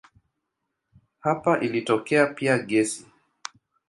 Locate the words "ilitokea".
1.59-2.25